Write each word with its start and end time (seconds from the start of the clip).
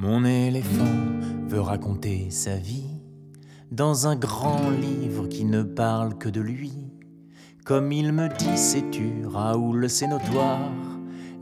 Mon 0.00 0.24
éléphant 0.24 0.96
veut 1.46 1.60
raconter 1.60 2.30
sa 2.30 2.56
vie 2.56 2.88
dans 3.70 4.06
un 4.06 4.16
grand 4.16 4.70
livre 4.70 5.26
qui 5.26 5.44
ne 5.44 5.62
parle 5.62 6.16
que 6.16 6.30
de 6.30 6.40
lui. 6.40 6.72
Comme 7.66 7.92
il 7.92 8.14
me 8.14 8.28
dit, 8.28 8.56
sais-tu, 8.56 9.26
Raoul, 9.26 9.90
c'est 9.90 10.06
notoire, 10.06 10.70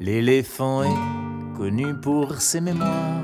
l'éléphant 0.01 0.83
est 0.83 1.57
connu 1.57 1.95
pour 2.03 2.41
ses 2.41 2.61
mémoires. 2.61 3.23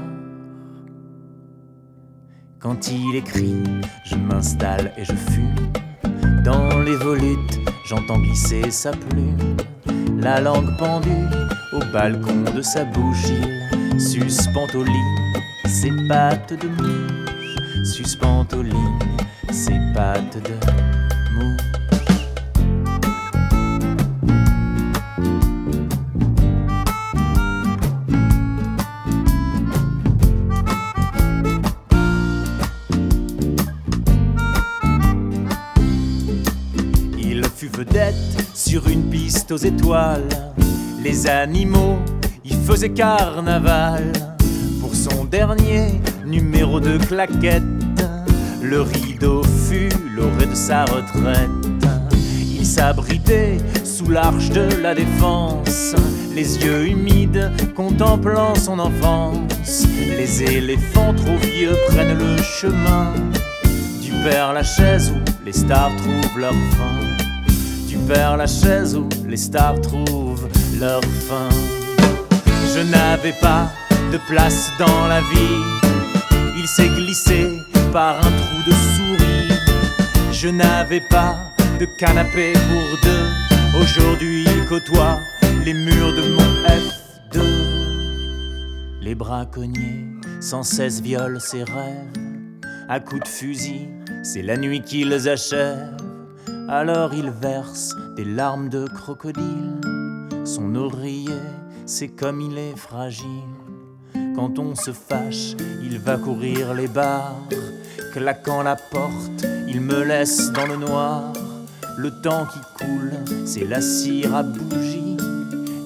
Quand 2.61 2.93
il 2.93 3.17
écrit, 3.17 3.65
je 4.05 4.15
m'installe 4.15 4.93
et 4.97 5.05
je 5.05 5.15
fume. 5.15 5.73
Dans 6.45 6.79
les 6.79 6.95
volutes, 6.95 7.59
j'entends 7.87 8.21
glisser 8.21 8.71
sa 8.71 8.93
plume. 8.93 9.57
La 10.17 10.41
langue 10.41 10.77
pendue 10.79 11.27
au 11.73 11.81
balcon 11.93 12.45
de 12.55 12.63
sa 12.63 12.85
bouche, 12.85 13.33
il 13.93 14.01
suspend 14.01 14.69
au 14.75 14.85
lit 14.85 15.24
ses 15.85 16.09
pattes 16.09 16.55
de 16.55 16.69
mouche. 16.69 17.85
Suspend 17.85 18.47
au 18.55 18.63
lit 18.63 18.73
ses 19.53 19.79
pattes 19.95 20.39
de 20.43 20.55
mouche. 21.35 21.61
Il 37.19 37.45
fut 37.55 37.69
vedette 37.69 38.15
sur 38.55 38.89
une 38.89 39.11
piste 39.11 39.53
aux 39.53 39.59
étoiles. 39.59 40.29
Les 41.03 41.27
animaux 41.27 41.99
y 42.43 42.55
faisaient 42.55 42.89
carnaval. 42.89 44.34
Pour 44.85 44.95
son 44.95 45.25
dernier 45.25 45.99
numéro 46.27 46.79
de 46.79 46.99
claquette, 46.99 47.63
le 48.61 48.83
rideau 48.83 49.43
fut 49.43 49.89
l'orée 50.15 50.45
de 50.45 50.55
sa 50.55 50.85
retraite. 50.85 51.49
Il 52.55 52.67
s'abritait 52.67 53.57
sous 53.83 54.11
l'arche 54.11 54.51
de 54.51 54.83
la 54.83 54.95
défense, 54.95 55.95
les 56.35 56.59
yeux 56.59 56.89
humides 56.89 57.51
contemplant 57.75 58.55
son 58.57 58.79
enfance. 58.79 59.87
Les 60.07 60.43
éléphants 60.43 61.15
trop 61.15 61.39
vieux 61.39 61.77
prennent 61.89 62.19
le 62.19 62.37
chemin 62.43 63.15
du 64.03 64.13
Père 64.23 64.53
Lachaise 64.53 65.13
où 65.13 65.47
les 65.47 65.55
stars 65.55 65.97
trouvent 65.97 66.39
leur 66.39 66.53
fin. 66.53 67.49
Du 67.89 67.97
Père 68.07 68.37
Lachaise 68.37 68.95
où 68.95 69.09
les 69.27 69.39
stars 69.39 69.81
trouvent 69.81 70.47
leur 70.79 71.01
fin. 71.27 71.49
Je 72.75 72.81
n'avais 72.81 73.35
pas 73.41 73.71
place 74.19 74.71
dans 74.79 75.07
la 75.09 75.21
vie. 75.21 75.63
Il 76.57 76.67
s'est 76.67 76.89
glissé 76.89 77.59
par 77.93 78.19
un 78.19 78.31
trou 78.31 78.63
de 78.67 78.73
souris. 78.73 79.53
Je 80.33 80.49
n'avais 80.49 81.01
pas 81.01 81.37
de 81.79 81.87
canapé 81.99 82.53
pour 82.53 82.99
deux. 83.03 83.79
Aujourd'hui, 83.79 84.45
il 84.47 84.67
côtoie 84.67 85.19
les 85.65 85.75
murs 85.75 86.15
de 86.15 86.23
mon 86.23 86.51
F2. 86.67 87.41
Les 89.01 89.15
braconniers 89.15 90.07
sans 90.41 90.63
cesse 90.63 91.01
violent 91.01 91.41
ses 91.41 91.65
rêves. 91.65 92.13
À 92.89 93.01
coups 93.01 93.23
de 93.23 93.29
fusil, 93.29 93.89
c'est 94.23 94.43
la 94.43 94.57
nuit 94.57 94.83
qu'ils 94.83 95.29
achèvent. 95.29 95.97
Alors 96.69 97.15
il 97.15 97.31
verse 97.31 97.95
des 98.17 98.25
larmes 98.25 98.69
de 98.69 98.87
crocodile. 98.87 99.81
Son 100.45 100.75
oreiller, 100.75 101.43
c'est 101.87 102.09
comme 102.09 102.41
il 102.41 102.59
est 102.59 102.77
fragile. 102.77 103.27
Quand 104.35 104.59
on 104.59 104.75
se 104.75 104.91
fâche, 104.91 105.55
il 105.83 105.99
va 105.99 106.17
courir 106.17 106.75
les 106.75 106.89
bars. 106.89 107.37
Claquant 108.13 108.63
la 108.63 108.75
porte, 108.75 109.45
il 109.69 109.81
me 109.81 110.03
laisse 110.03 110.51
dans 110.53 110.67
le 110.67 110.77
noir. 110.77 111.33
Le 111.97 112.11
temps 112.11 112.47
qui 112.47 112.85
coule, 112.85 113.13
c'est 113.47 113.65
la 113.65 113.81
cire 113.81 114.35
à 114.35 114.43
bougie. 114.43 115.17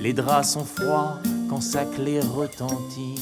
Les 0.00 0.14
draps 0.14 0.48
sont 0.48 0.64
froids 0.64 1.18
quand 1.50 1.60
sa 1.60 1.84
clé 1.84 2.20
retentit. 2.20 3.20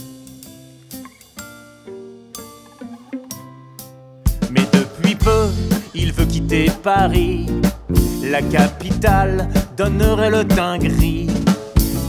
Mais 4.52 4.66
depuis 4.72 5.16
peu, 5.16 5.48
il 5.94 6.12
veut 6.12 6.26
quitter 6.26 6.70
Paris. 6.84 7.46
La 8.22 8.42
capitale 8.42 9.48
donnerait 9.76 10.30
le 10.30 10.44
teint 10.44 10.78
gris. 10.78 11.35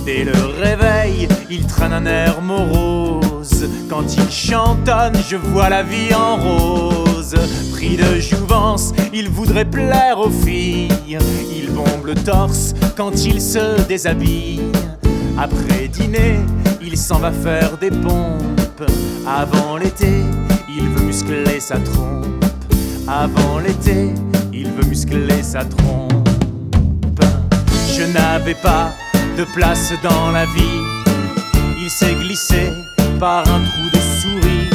Dès 0.08 0.24
le 0.24 0.32
réveil, 0.62 1.28
il 1.50 1.68
traîne 1.68 1.92
un 1.92 2.06
air 2.06 2.42
morose. 2.42 3.68
Quand 3.90 4.06
il 4.16 4.32
chantonne, 4.32 5.18
je 5.30 5.36
vois 5.36 5.68
la 5.68 5.84
vie 5.84 6.16
en 6.16 6.38
rose. 6.38 7.36
Pris 7.74 7.98
de 7.98 8.18
jouvence, 8.18 8.94
il 9.12 9.28
voudrait 9.28 9.66
plaire 9.66 10.18
aux 10.18 10.30
filles. 10.30 10.88
Il 11.10 11.72
bombe 11.72 12.06
le 12.06 12.16
torse 12.16 12.74
quand 12.96 13.26
il 13.26 13.42
se 13.42 13.82
déshabille. 13.86 14.72
Après 15.38 15.90
dîner, 15.90 16.40
il 16.82 16.96
s'en 16.96 17.20
va 17.20 17.34
faire 17.34 17.78
des 17.78 17.92
pompes. 17.92 18.86
Avant 19.28 19.76
l'été, 19.76 20.24
il 20.70 20.88
veut 20.88 21.04
muscler 21.04 21.60
sa 21.60 21.80
trompe. 21.80 22.46
Avant 23.10 23.60
l'été, 23.60 24.14
il 24.54 24.72
veut 24.72 24.88
muscler 24.88 25.44
sa 25.44 25.66
trompe. 25.66 26.30
Je 27.94 28.04
n'avais 28.14 28.56
pas 28.56 28.94
de 29.38 29.44
place 29.44 29.94
dans 30.02 30.32
la 30.32 30.46
vie. 30.46 30.82
Il 31.80 31.90
s'est 31.92 32.16
glissé 32.16 32.74
par 33.20 33.48
un 33.48 33.64
trou 33.64 33.90
de 33.94 34.00
souris. 34.20 34.70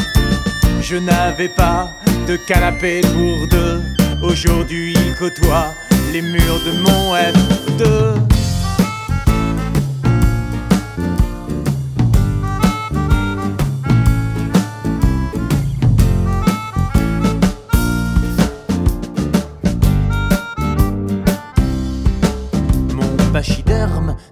Je 0.81 0.97
n'avais 0.97 1.49
pas 1.49 1.93
de 2.29 2.37
canapé 2.37 3.01
pour 3.01 3.49
deux. 3.49 3.83
Aujourd'hui, 4.23 4.95
il 4.95 5.15
côtoie 5.17 5.75
les 6.13 6.23
murs 6.23 6.61
de 6.65 6.73
mon 6.79 7.15
F2. 7.15 8.32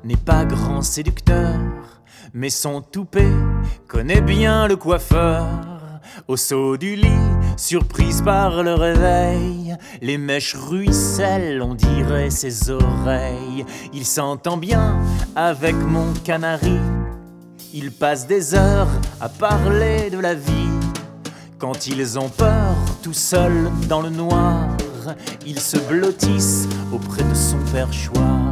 N'est 0.04 0.16
pas 0.16 0.44
grand 0.44 0.82
séducteur, 0.82 1.58
mais 2.32 2.50
son 2.50 2.80
toupet 2.80 3.32
connaît 3.88 4.20
bien 4.20 4.68
le 4.68 4.76
coiffeur. 4.76 5.46
Au 6.28 6.36
saut 6.36 6.76
du 6.76 6.94
lit, 6.94 7.08
surprise 7.56 8.22
par 8.22 8.62
le 8.62 8.74
réveil, 8.74 9.76
les 10.00 10.16
mèches 10.16 10.54
ruissellent, 10.54 11.62
on 11.62 11.74
dirait 11.74 12.30
ses 12.30 12.70
oreilles. 12.70 13.64
Il 13.92 14.04
s'entend 14.04 14.56
bien 14.56 14.96
avec 15.34 15.74
mon 15.74 16.12
canari, 16.24 16.78
il 17.74 17.90
passe 17.90 18.26
des 18.26 18.54
heures 18.54 18.90
à 19.20 19.28
parler 19.28 20.10
de 20.10 20.18
la 20.18 20.34
vie. 20.34 20.70
Quand 21.58 21.86
ils 21.86 22.18
ont 22.18 22.28
peur, 22.28 22.76
tout 23.02 23.12
seuls 23.12 23.70
dans 23.88 24.02
le 24.02 24.10
noir, 24.10 24.68
ils 25.46 25.60
se 25.60 25.78
blottissent 25.78 26.68
auprès 26.92 27.22
de 27.22 27.34
son 27.34 27.58
perchoir. 27.72 28.49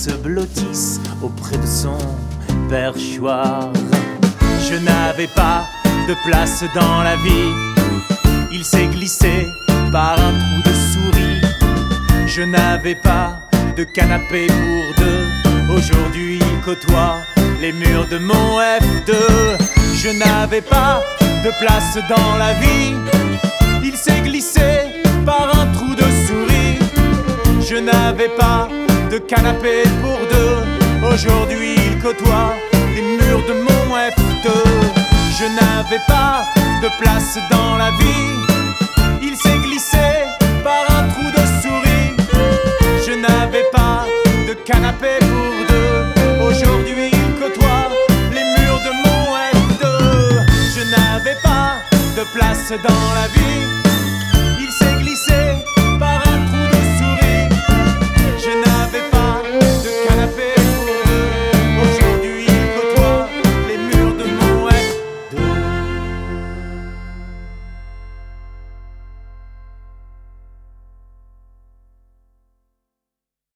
Se 0.00 0.12
blottissent 0.12 0.98
auprès 1.22 1.58
de 1.58 1.66
son 1.66 1.98
perchoir. 2.70 3.70
Je 4.66 4.76
n'avais 4.76 5.26
pas 5.26 5.66
de 6.08 6.14
place 6.24 6.64
dans 6.74 7.02
la 7.02 7.16
vie. 7.16 7.52
Il 8.50 8.64
s'est 8.64 8.86
glissé 8.86 9.46
par 9.92 10.18
un 10.18 10.32
trou 10.38 10.62
de 10.64 10.74
souris. 10.90 11.40
Je 12.26 12.40
n'avais 12.40 12.94
pas 12.94 13.40
de 13.76 13.84
canapé 13.84 14.46
pour 14.46 15.04
deux. 15.04 15.74
Aujourd'hui, 15.76 16.38
il 16.40 16.60
côtoie 16.64 17.16
les 17.60 17.74
murs 17.74 18.08
de 18.10 18.16
mon 18.16 18.58
F2. 18.58 19.12
Je 20.02 20.18
n'avais 20.18 20.62
pas 20.62 21.02
de 21.44 21.50
place 21.60 21.98
dans 22.08 22.38
la 22.38 22.54
vie. 22.54 22.94
Il 23.84 23.94
s'est 23.98 24.22
glissé 24.22 24.62
par 25.26 25.54
un 25.60 25.66
trou 25.72 25.94
de 25.94 26.08
souris. 26.26 26.78
Je 27.60 27.76
n'avais 27.76 28.30
pas 28.30 28.69
de 29.10 29.18
canapé 29.18 29.82
pour 30.02 30.18
deux. 30.34 31.06
Aujourd'hui, 31.12 31.74
il 31.74 31.98
côtoie 32.00 32.54
les 32.94 33.02
murs 33.02 33.44
de 33.48 33.54
mon 33.54 33.96
F2. 33.96 34.48
Je 35.38 35.46
n'avais 35.58 36.02
pas 36.06 36.44
de 36.82 36.88
place 37.00 37.36
dans 37.50 37.76
la 37.76 37.90
vie. 38.00 38.30
Il 39.20 39.36
s'est 39.36 39.58
glissé 39.66 40.06
par 40.62 40.84
un 40.96 41.08
trou 41.08 41.24
de 41.24 41.44
souris. 41.60 42.14
Je 43.04 43.12
n'avais 43.12 43.64
pas 43.72 44.06
de 44.46 44.54
canapé 44.54 45.18
pour 45.20 45.52
deux. 45.72 46.44
Aujourd'hui, 46.46 47.10
il 47.12 47.30
côtoie 47.40 47.90
les 48.32 48.46
murs 48.56 48.80
de 48.88 48.92
mon 49.04 49.22
F2. 49.58 49.84
Je 50.76 50.82
n'avais 50.94 51.36
pas 51.42 51.82
de 52.16 52.24
place 52.32 52.70
dans 52.70 53.14
la 53.14 53.26
vie. 53.34 53.89